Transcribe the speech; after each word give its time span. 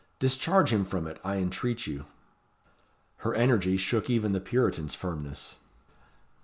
Discharge 0.17 0.73
him 0.73 0.83
from 0.83 1.05
it, 1.05 1.19
I 1.23 1.37
entreat 1.37 1.85
you." 1.85 2.07
Her 3.17 3.35
energy 3.35 3.77
shook 3.77 4.09
even 4.09 4.31
the 4.31 4.41
Puritan's 4.41 4.95
firmness. 4.95 5.57